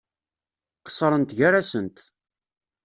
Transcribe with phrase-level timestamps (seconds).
[0.85, 1.97] Qeṣṣrent gar-asent.